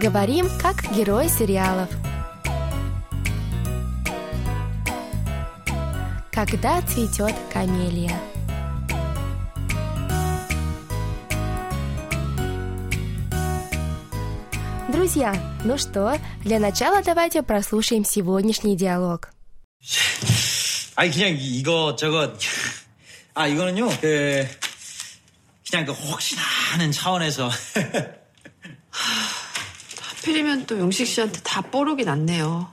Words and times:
Говорим, 0.00 0.48
как 0.60 0.90
герои 0.92 1.28
сериалов. 1.28 1.88
Когда 6.32 6.82
цветет 6.82 7.34
камелия. 7.52 8.18
Друзья, 14.92 15.34
ну 15.64 15.78
что, 15.78 16.18
для 16.42 16.58
начала 16.58 17.02
давайте 17.02 17.42
прослушаем 17.42 18.04
сегодняшний 18.04 18.76
диалог. 18.76 19.30
아니 20.96 21.10
그냥 21.10 21.36
이거 21.38 21.94
저거 21.94 22.32
아 23.34 23.46
이거는요 23.46 23.88
그 24.00 24.48
그냥 25.70 25.84
그 25.84 25.92
혹시나 25.92 26.40
하는 26.72 26.90
차원에서 26.90 27.50
하필이면 30.21 30.67
또 30.67 30.77
용식 30.77 31.07
씨한테 31.07 31.41
다 31.41 31.61
뽀록이 31.61 32.05
났네요. 32.05 32.71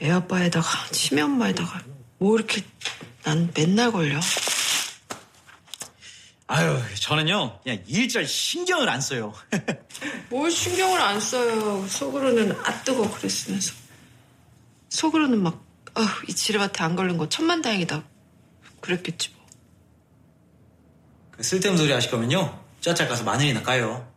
애 0.00 0.10
아빠에다가 0.10 0.68
치매 0.92 1.22
엄마에다가 1.22 1.82
뭐 2.18 2.36
이렇게 2.36 2.62
난 3.24 3.50
맨날 3.54 3.92
걸려. 3.92 4.18
아유 6.46 6.80
저는요 6.98 7.60
그냥 7.62 7.82
일절 7.86 8.26
신경을 8.26 8.88
안 8.88 9.00
써요. 9.00 9.34
뭘 10.30 10.50
신경을 10.50 11.00
안 11.00 11.20
써요. 11.20 11.86
속으로는 11.88 12.52
아 12.64 12.82
뜨거 12.82 13.10
그랬으면서. 13.10 13.74
속으로는 14.88 15.40
막, 15.40 15.64
아휴, 15.94 16.06
이 16.28 16.34
지뢰밭에 16.34 16.82
안 16.82 16.96
걸린 16.96 17.16
거 17.16 17.28
천만 17.28 17.62
다행이다. 17.62 18.02
그랬겠지 18.80 19.30
뭐. 19.36 19.46
그 21.32 21.42
쓸데없는 21.42 21.84
소리 21.84 21.92
하실 21.92 22.10
거면요 22.10 22.60
쩌짝 22.80 23.08
가서 23.08 23.24
마늘이나 23.24 23.62
까요. 23.62 24.10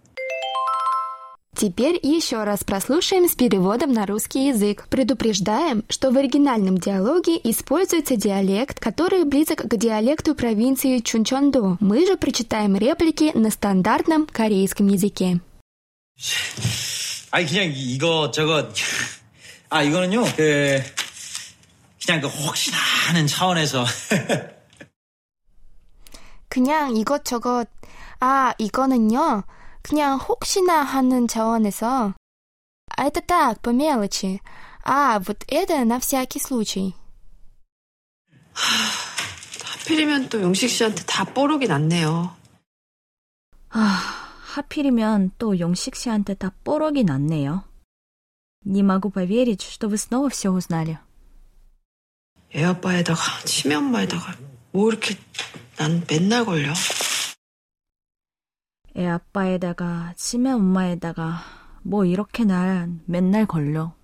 Теперь 1.62 1.98
еще 2.01 2.45
раз 2.45 2.62
прослушаем 2.62 3.29
с 3.29 3.34
переводом 3.34 3.93
на 3.93 4.07
русский 4.07 4.48
язык. 4.48 4.87
Предупреждаем, 4.89 5.83
что 5.89 6.12
в 6.12 6.17
оригинальном 6.17 6.79
диалоге 6.79 7.37
используется 7.43 8.15
диалект, 8.17 8.79
который 8.79 9.25
близок 9.25 9.62
к 9.62 9.77
диалекту 9.77 10.37
провинции 10.37 10.98
Чунчондо. 10.98 11.77
Мы 11.81 12.07
же 12.07 12.17
прочитаем 12.17 12.77
реплики 12.77 13.33
на 13.37 13.51
стандартном 13.51 14.27
корейском 14.27 14.87
языке. 14.87 15.41
아니 17.31 17.47
그냥 17.47 17.73
이거 17.75 18.31
저거 18.31 18.69
아 19.69 19.83
이거는요 19.83 20.25
그 20.37 20.83
그냥 22.05 22.21
그 22.21 22.27
혹시나 22.27 22.77
하는 23.09 23.27
차원에서 23.27 23.84
그냥 26.48 26.97
이것저것 26.97 27.67
아 28.21 28.55
이거는요 28.59 29.45
그냥 29.83 30.19
혹시나 30.19 30.83
하는 30.83 31.29
차원에서 31.29 32.15
а 32.97 33.05
это 33.05 33.21
так 33.21 33.61
по 33.62 33.71
мелочи 33.71 34.41
а 34.84 35.21
вот 35.21 35.45
это 35.48 35.84
на 35.84 35.98
всякий 36.01 36.41
случай 36.41 36.95
하필이면 39.89 40.29
또 40.29 40.43
용식 40.43 40.69
씨한테 40.69 41.03
다 41.05 41.25
뽀록이 41.25 41.67
났네요. 41.67 42.37
아, 43.71 44.31
하필이면 44.53 45.33
또 45.39 45.59
용식 45.59 45.97
씨한테 45.97 46.34
다 46.34 46.53
뽀록이 46.65 47.05
났네요. 47.05 47.65
Не 48.67 48.83
могу 48.83 49.09
поверить, 49.11 49.62
что 49.62 49.89
вы 49.89 49.97
снова 49.97 50.29
все 50.29 50.51
узнали. 50.51 50.98
애 52.55 52.65
아빠에다가 52.65 53.23
치매 53.45 53.77
엄마에다가 53.77 54.37
뭐 54.73 54.91
이렇게 54.91 55.17
난 55.77 56.05
맨날 56.07 56.45
걸려. 56.45 56.73
애 58.97 59.07
아빠에다가 59.07 60.15
치매 60.17 60.53
엄마에다가 60.53 61.41
뭐 61.83 62.05
이렇게 62.05 62.44
날 62.44 62.91
맨날 63.06 63.47
걸려. 63.47 63.94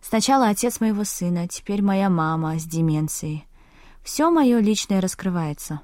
Сначала 0.00 0.48
отец 0.48 0.80
моего 0.80 1.02
сына, 1.02 1.48
теперь 1.48 1.80
моя 1.80 2.10
мама 2.10 2.58
с 2.58 2.66
деменцией. 2.66 3.46
Все 4.02 4.30
мое 4.30 4.60
личное 4.60 5.00
раскрывается. 5.00 5.80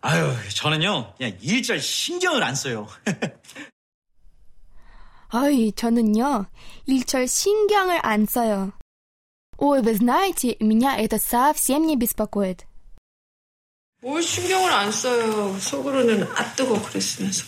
아유 0.00 0.32
저는요 0.54 1.14
그냥 1.16 1.36
일절 1.40 1.80
신경을 1.80 2.42
안 2.42 2.54
써요. 2.54 2.86
ой 5.32 5.72
저는요 5.72 6.46
일절 6.86 7.26
신경을 7.28 8.00
안 8.02 8.24
써요 8.26 8.72
ой 9.58 9.82
вы 9.82 9.94
знаете 9.94 10.56
меня 10.60 10.96
это 10.96 11.18
совсем 11.18 11.86
не 11.86 11.96
беспокоит 11.96 12.64
뭘 14.02 14.22
신경을 14.22 14.72
안 14.72 14.92
써요. 14.92 15.58
속으로는 15.58 16.22
아 16.24 16.54
뜨거 16.54 16.80
그랬으면서. 16.82 17.44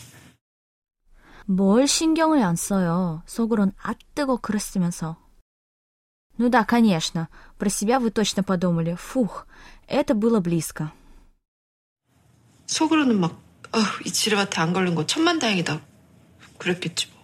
뭘 1.46 1.86
신경을 1.86 2.42
안 2.42 2.56
써요. 2.56 3.22
속으론 3.26 3.72
아 3.80 3.94
뜨거 4.14 4.36
그랬으면서. 4.36 5.16
Ну 6.38 6.48
да, 6.48 6.64
конечно. 6.64 7.28
Про 7.58 7.68
себя 7.68 7.98
вы 8.00 8.10
точно 8.10 8.42
подумали. 8.42 8.94
Фух, 8.94 9.46
это 9.86 10.14
было 10.14 10.40
близко. 10.40 10.90
속으로는 12.66 13.20
막, 13.20 13.42
아휴, 13.72 13.84
이 14.06 14.12
지뢰밭에 14.12 14.60
안 14.60 14.72
걸린 14.72 14.94
거 14.94 15.04
천만다행이다. 15.06 15.80
그랬겠지 16.58 17.08
뭐. 17.12 17.20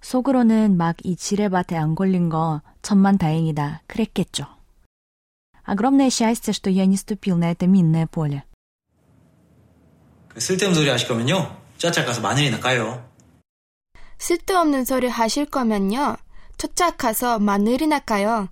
속으로는 0.00 0.76
막 0.76 0.96
이 1.04 1.16
지뢰밭에 1.16 1.76
안 1.76 1.94
걸린 1.94 2.28
거 2.28 2.62
천만 2.82 3.18
다행이다. 3.18 3.82
그랬겠죠. 3.86 4.46
Огромное 5.64 6.10
счастье, 6.10 6.52
что 6.52 6.70
я 6.70 6.86
не 6.86 6.96
ступил 6.96 7.36
на 7.36 7.50
это 7.50 7.66
минное 7.66 8.06
поле. 8.06 8.44
그 10.28 10.40
쓸데없는 10.40 10.74
소리 10.74 10.88
하실 10.88 11.08
거면요 11.08 11.56
쩌짝 11.78 12.06
가서 12.06 12.20
마늘이나 12.20 12.60
까요. 12.60 13.04
쓸데없는 14.18 14.84
소리 14.84 15.08
하실 15.08 15.46
거면요 15.46 16.16
초짝 16.56 16.96
가서 16.96 17.38
마늘이나 17.38 18.00
까요 18.00 18.48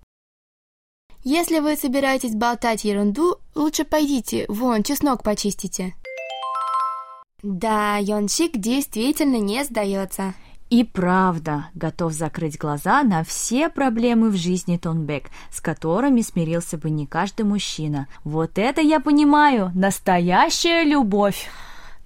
Если 1.24 1.58
вы 1.58 1.74
собираетесь 1.74 2.34
болтать 2.34 2.84
ерунду, 2.84 3.40
лучше 3.56 3.84
пойдите, 3.84 4.46
вон, 4.48 4.84
чеснок 4.84 5.24
почистите. 5.24 5.96
Да, 7.42 7.98
Йончик 7.98 8.56
действительно 8.58 9.40
не 9.40 9.64
сдается. 9.64 10.34
И 10.70 10.82
правда, 10.82 11.66
готов 11.74 12.12
закрыть 12.12 12.58
глаза 12.58 13.04
на 13.04 13.22
все 13.22 13.68
проблемы 13.68 14.30
в 14.30 14.36
жизни 14.36 14.76
Тонбек, 14.76 15.30
с 15.52 15.60
которыми 15.60 16.22
смирился 16.22 16.76
бы 16.76 16.90
не 16.90 17.06
каждый 17.06 17.42
мужчина. 17.42 18.08
Вот 18.24 18.58
это 18.58 18.80
я 18.80 18.98
понимаю, 18.98 19.70
настоящая 19.74 20.82
любовь. 20.82 21.48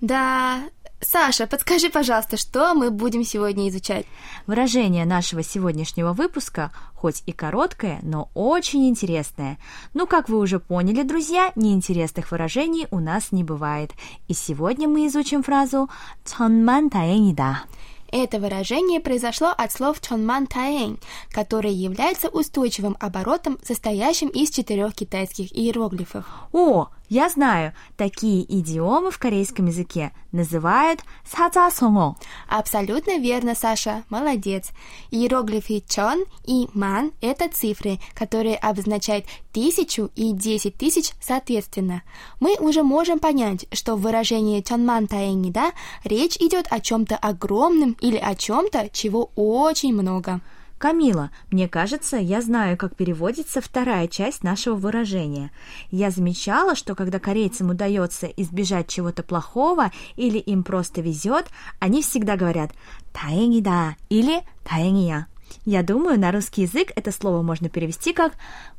Да, 0.03 0.59
Саша, 1.01 1.47
подскажи, 1.47 1.89
пожалуйста, 1.89 2.37
что 2.37 2.75
мы 2.75 2.91
будем 2.91 3.25
сегодня 3.25 3.71
изучать? 3.71 4.05
Выражение 4.47 5.07
нашего 5.07 5.43
сегодняшнего 5.43 6.13
выпуска, 6.13 6.71
хоть 6.95 7.23
и 7.25 7.33
короткое, 7.33 8.01
но 8.03 8.29
очень 8.35 8.87
интересное. 8.87 9.57
Ну, 9.95 10.07
как 10.07 10.29
вы 10.29 10.39
уже 10.39 10.61
поняли, 10.61 11.03
друзья, 11.03 11.53
неинтересных 11.57 12.31
выражений 12.31 12.87
у 12.91 13.01
нас 13.01 13.33
не 13.33 13.43
бывает. 13.43 13.93
И 14.29 14.35
сегодня 14.35 14.87
мы 14.89 15.07
изучим 15.07 15.43
фразу 15.43 15.89
«천만 16.27 16.91
다행이다». 16.91 17.63
Это 18.12 18.40
выражение 18.40 19.00
произошло 19.00 19.54
от 19.58 19.72
слов 19.72 20.00
чонман 20.02 20.48
таэнь, 20.48 21.00
которое 21.32 21.74
является 21.74 22.30
устойчивым 22.30 22.96
оборотом, 23.00 23.58
состоящим 23.64 24.30
из 24.30 24.52
четырех 24.52 24.94
китайских 24.94 25.52
иероглифов. 25.58 26.26
О, 26.54 26.90
я 27.10 27.30
знаю, 27.30 27.74
такие 27.98 28.44
идиомы 28.44 29.12
в 29.12 29.20
корейском 29.20 29.68
языке 29.68 30.12
называют 30.32 31.02
саджасонго. 31.26 32.16
Абсолютно 32.48 33.18
верно, 33.18 33.56
Саша, 33.56 34.04
молодец. 34.10 34.72
Иероглифы 35.12 35.84
чон 35.88 36.26
и 36.46 36.68
ман– 36.74 37.12
это 37.22 37.50
цифры, 37.50 38.00
которые 38.14 38.56
обозначают 38.56 39.26
тысячу 39.54 40.10
и 40.16 40.34
десять 40.34 40.76
тысяч 40.76 41.12
соответственно. 41.22 42.04
Мы 42.40 42.56
уже 42.60 42.84
можем 42.84 43.20
понять, 43.20 43.66
что 43.72 43.96
в 43.96 44.02
выражении 44.02 44.62
чонман 44.62 45.08
таэнь 45.08 45.52
да 45.52 45.72
речь 46.04 46.38
идет 46.38 46.68
о 46.70 46.80
чем-то 46.80 47.16
огромном 47.16 47.96
или 48.02 48.18
о 48.18 48.36
чем-то, 48.36 48.90
чего 48.92 49.32
очень 49.36 49.94
много. 49.94 50.42
«Камила, 50.78 51.32
мне 51.52 51.70
кажется, 51.70 52.18
я 52.18 52.42
знаю, 52.42 52.78
как 52.78 52.96
переводится 52.96 53.62
вторая 53.62 54.08
часть 54.08 54.44
нашего 54.44 54.76
выражения. 54.76 55.52
Я 55.90 56.12
замечала, 56.12 56.76
что 56.76 56.96
когда 56.96 57.18
корейцам 57.18 57.70
удается 57.70 58.28
избежать 58.28 58.88
чего-то 58.88 59.24
плохого 59.24 59.92
или 60.16 60.38
им 60.38 60.64
просто 60.64 61.02
везет, 61.02 61.48
они 61.80 62.02
всегда 62.02 62.36
говорят 62.36 62.72
«таэнида» 63.14 63.96
или 64.10 64.42
«таэния». 64.64 65.28
Я 65.64 65.84
думаю, 65.84 66.20
на 66.20 66.32
русский 66.32 66.64
язык 66.64 66.92
это 66.96 67.12
слово 67.12 67.42
можно 67.42 67.70
перевести 67.70 68.14
как 68.14 68.34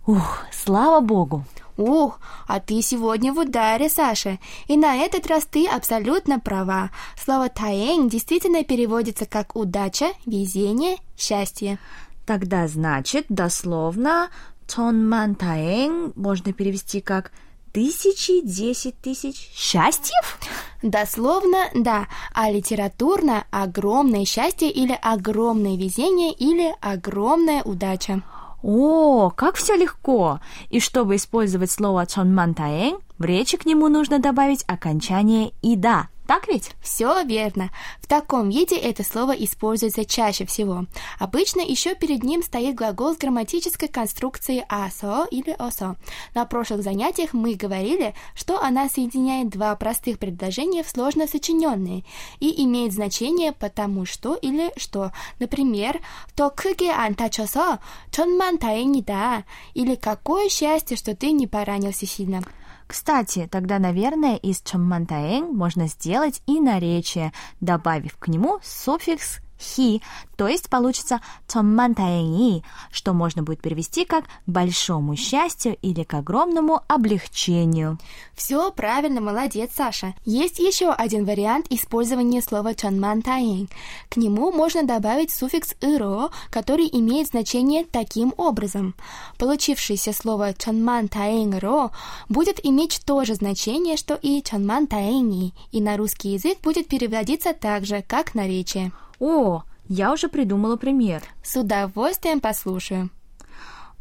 «Ух, 0.07 0.45
слава 0.53 1.01
богу!» 1.01 1.45
Ух, 1.76 2.19
а 2.46 2.61
ты 2.61 2.81
сегодня 2.81 3.32
в 3.32 3.38
ударе, 3.38 3.88
Саша. 3.88 4.38
И 4.67 4.76
на 4.76 4.96
этот 4.96 5.26
раз 5.26 5.44
ты 5.44 5.67
абсолютно 5.67 6.40
права. 6.40 6.90
Слово 7.23 7.49
«таэнь» 7.49 8.08
действительно 8.08 8.64
переводится 8.64 9.26
как 9.26 9.55
«удача», 9.56 10.12
«везение», 10.25 10.96
«счастье». 11.19 11.78
Тогда 12.25 12.67
значит, 12.67 13.26
дословно, 13.28 14.31
«тонман 14.67 15.34
таэнь» 15.34 16.12
можно 16.17 16.52
перевести 16.52 17.00
как 17.00 17.31
«тысячи, 17.73 18.40
десять 18.40 18.99
тысяч 19.00 19.50
счастьев»? 19.55 20.38
Дословно, 20.82 21.69
да, 21.75 22.06
а 22.32 22.50
литературно– 22.50 23.44
огромное 23.50 24.25
счастье 24.25 24.70
или 24.70 24.99
огромное 25.02 25.76
везение 25.76 26.32
или 26.32 26.75
огромная 26.81 27.62
удача. 27.62 28.23
О, 28.62 29.31
как 29.31 29.56
все 29.56 29.76
легко! 29.76 30.41
И 30.70 30.81
чтобы 30.81 31.17
использовать 31.17 31.70
слово 31.70 32.06
чонмантаэнг, 32.06 33.00
в 33.19 33.25
речи 33.25 33.56
к 33.56 33.67
нему 33.67 33.88
нужно 33.88 34.19
добавить 34.19 34.64
окончание 34.67 35.53
«ида», 35.62 36.08
так 36.26 36.49
ведь? 36.49 36.73
Все 36.82 37.23
верно. 37.23 37.70
В 38.00 38.08
таком 38.08 38.50
виде 38.50 38.76
это 38.76 39.05
слово 39.05 39.32
используется 39.32 40.05
чаще 40.05 40.44
всего. 40.44 40.87
Обычно 41.20 41.61
еще 41.61 41.94
перед 41.94 42.25
ним 42.25 42.43
стоит 42.43 42.75
глагол 42.75 43.14
с 43.14 43.19
грамматической 43.19 43.88
конструкцией 43.88 44.64
асо 44.69 45.26
или 45.31 45.55
осо. 45.56 45.96
На 46.34 46.44
прошлых 46.44 46.82
занятиях 46.82 47.32
мы 47.32 47.55
говорили, 47.55 48.14
что 48.34 48.61
она 48.61 48.88
соединяет 48.88 49.50
два 49.50 49.76
простых 49.76 50.19
предложения 50.19 50.82
в 50.82 50.90
сложно 50.90 51.28
сочиненные 51.28 52.05
и 52.40 52.64
имеет 52.64 52.93
значение 52.93 53.52
потому 53.52 54.05
что 54.05 54.34
или 54.34 54.73
что. 54.76 55.12
Например, 55.38 56.00
то 56.34 56.50
кыге 56.50 56.90
антачосо, 56.90 57.78
чонман 58.11 58.58
таэнида, 58.58 59.44
или 59.75 59.94
какое 59.94 60.49
счастье, 60.49 60.96
что 60.96 61.14
ты 61.14 61.31
не 61.31 61.46
поранился 61.46 62.06
сильно. 62.06 62.43
Кстати, 62.87 63.49
тогда, 63.50 63.79
наверное, 63.79 64.37
из 64.37 64.62
чоммантаэнг 64.62 65.50
можно 65.50 65.88
сделать 65.88 66.43
и 66.47 66.61
наречие, 66.61 67.33
добавив 67.61 68.17
к 68.17 68.29
нему 68.29 68.61
суффикс 68.62 69.41
хи, 69.61 70.03
то 70.37 70.49
есть 70.49 70.69
получится 70.69 71.20
томмантаэнги, 71.47 72.62
что 72.91 73.12
можно 73.12 73.43
будет 73.43 73.61
перевести 73.61 74.05
как 74.05 74.25
большому 74.47 75.17
счастью 75.17 75.76
или 75.82 76.03
к 76.03 76.14
огромному 76.14 76.82
облегчению. 76.88 77.99
Все 78.35 78.70
правильно, 78.70 79.20
молодец, 79.20 79.70
Саша. 79.75 80.14
Есть 80.25 80.58
еще 80.58 80.91
один 80.91 81.25
вариант 81.25 81.67
использования 81.70 82.43
слова 82.43 82.75
чонмантаэнг. 82.75 83.70
К 84.11 84.17
нему 84.17 84.53
можно 84.53 84.82
добавить 84.85 85.31
суффикс 85.31 85.75
ыро, 85.82 86.31
который 86.50 86.88
имеет 86.93 87.29
значение 87.29 87.85
таким 87.85 88.35
образом. 88.37 88.94
Получившееся 89.38 90.12
слово 90.12 90.52
чонмантаэнгро 90.55 91.91
будет 92.29 92.64
иметь 92.64 93.00
то 93.05 93.25
же 93.25 93.35
значение, 93.35 93.97
что 93.97 94.14
и 94.14 94.43
чонмантаэнги, 94.43 95.52
и 95.73 95.81
на 95.81 95.97
русский 95.97 96.31
язык 96.35 96.61
будет 96.61 96.88
переводиться 96.88 97.55
так 97.55 97.87
же, 97.87 98.05
как 98.06 98.35
наречие. 98.35 98.93
О, 99.19 99.63
я 99.88 100.12
уже 100.12 100.28
придумала 100.30 100.78
пример. 100.78 101.22
С 101.44 101.56
удовольствием 101.56 102.40
послушаю. 102.40 103.10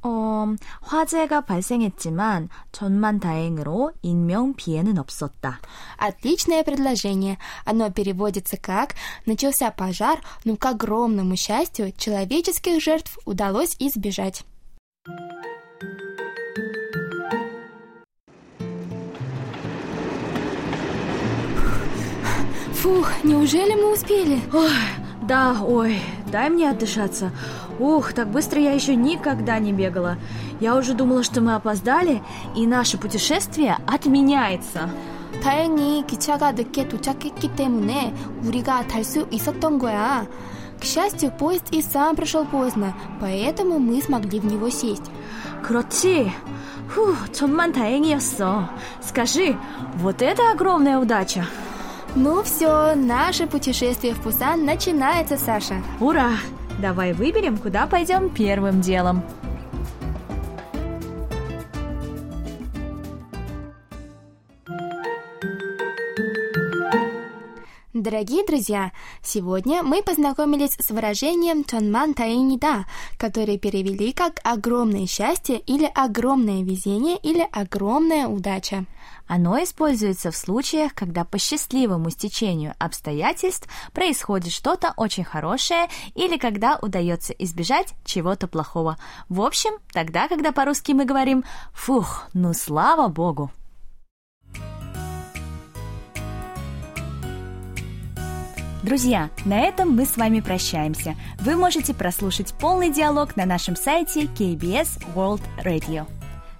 어, 0.02 0.46
화재가 0.80 1.42
발생했지만 1.42 2.48
천만 2.72 3.20
다행으로 3.20 3.92
인명 4.02 4.54
피해는 4.54 4.98
없었다. 4.98 5.60
Отличное 5.98 6.64
предложение. 6.64 7.38
Оно 7.64 7.90
переводится 7.90 8.56
как 8.56 8.94
«начался 9.26 9.70
пожар, 9.70 10.20
но 10.44 10.56
к 10.56 10.64
огромному 10.64 11.36
счастью 11.36 11.92
человеческих 11.96 12.82
жертв 12.82 13.18
удалось 13.26 13.76
избежать». 13.78 14.44
Фух, 22.80 23.12
неужели 23.24 23.74
мы 23.74 23.92
успели? 23.92 24.40
Ой, 24.54 24.70
да, 25.24 25.56
ой, 25.62 26.00
дай 26.30 26.50
мне 26.50 26.70
отдышаться. 26.70 27.30
Ух, 27.78 28.12
так 28.12 28.28
быстро 28.28 28.60
я 28.60 28.72
еще 28.72 28.96
никогда 28.96 29.58
не 29.58 29.72
бегала. 29.72 30.16
Я 30.60 30.76
уже 30.76 30.94
думала, 30.94 31.22
что 31.22 31.40
мы 31.40 31.54
опоздали, 31.54 32.22
и 32.56 32.66
наше 32.66 32.98
путешествие 32.98 33.76
отменяется. 33.86 34.90
다행히 35.42 36.04
기차가 36.06 36.52
늦게 36.52 36.88
도착했기 36.88 37.54
때문에 37.54 38.12
우리가 38.42 38.86
탈 38.86 39.04
수 39.04 39.26
있었던 39.30 39.78
거야. 39.78 40.26
К 40.80 40.84
счастью, 40.84 41.30
поезд 41.30 41.66
и 41.70 41.82
сам 41.82 42.16
пришел 42.16 42.46
поздно, 42.46 42.94
поэтому 43.20 43.78
мы 43.78 44.00
смогли 44.00 44.40
в 44.40 44.46
него 44.46 44.70
сесть. 44.70 45.10
그렇지. 45.62 46.32
Фу, 46.88 47.14
천만 47.32 47.72
다행이었어. 47.72 48.68
Скажи, 49.00 49.56
вот 49.96 50.22
это 50.22 50.50
огромная 50.50 50.98
удача. 50.98 51.46
Ну 52.15 52.43
все, 52.43 52.95
наше 52.95 53.45
путешествие 53.45 54.13
в 54.13 54.21
Пусан 54.21 54.63
начинается, 54.63 55.37
Саша. 55.37 55.75
Ура! 55.99 56.31
Давай 56.79 57.11
выберем, 57.11 57.57
куда 57.57 57.87
пойдем 57.87 58.29
первым 58.29 58.79
делом. 58.79 59.21
Дорогие 68.05 68.45
друзья, 68.45 68.91
сегодня 69.23 69.81
мы 69.81 70.03
познакомились 70.03 70.77
с 70.77 70.91
выражением 70.91 71.63
«тонман 71.63 72.13
таинида», 72.13 72.85
которое 73.17 73.57
перевели 73.57 74.13
как 74.13 74.39
«огромное 74.43 75.07
счастье» 75.07 75.57
или 75.57 75.89
«огромное 75.91 76.61
везение» 76.63 77.17
или 77.17 77.49
«огромная 77.51 78.27
удача». 78.27 78.85
Оно 79.25 79.57
используется 79.63 80.29
в 80.29 80.37
случаях, 80.37 80.93
когда 80.93 81.25
по 81.25 81.39
счастливому 81.39 82.11
стечению 82.11 82.75
обстоятельств 82.77 83.67
происходит 83.91 84.53
что-то 84.53 84.93
очень 84.97 85.23
хорошее 85.23 85.87
или 86.13 86.37
когда 86.37 86.77
удается 86.79 87.33
избежать 87.33 87.95
чего-то 88.05 88.47
плохого. 88.47 88.99
В 89.29 89.41
общем, 89.41 89.71
тогда, 89.91 90.27
когда 90.27 90.51
по-русски 90.51 90.91
мы 90.91 91.05
говорим 91.05 91.43
«фух, 91.73 92.25
ну 92.35 92.53
слава 92.53 93.07
богу». 93.07 93.49
Друзья, 98.85 99.31
на 99.45 99.61
этом 99.61 99.95
мы 99.95 100.05
с 100.05 100.15
вами 100.15 100.41
прощаемся. 100.41 101.15
Вы 101.39 101.55
можете 101.55 101.95
прослушать 101.95 102.53
полный 102.53 102.91
диалог 102.91 103.35
на 103.35 103.47
нашем 103.47 103.75
сайте 103.75 104.25
KBS 104.25 105.03
World 105.15 105.41
Radio. 105.63 106.05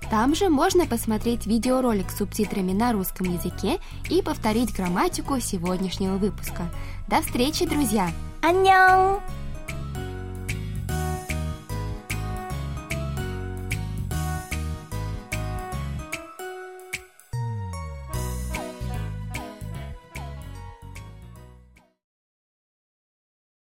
Там 0.10 0.34
же 0.34 0.50
можно 0.50 0.88
посмотреть 0.88 1.46
видеоролик 1.46 2.10
с 2.10 2.18
субтитрами 2.18 2.72
на 2.72 2.94
русском 2.94 3.32
языке 3.32 3.78
и 4.10 4.24
повторить 4.24 4.76
грамматику 4.76 5.40
сегодняшнего 5.40 6.18
выпуска. 6.18 6.64
До 7.08 7.22
встречи, 7.22 7.64
друзья! 7.68 8.10
안녕! 8.42 9.22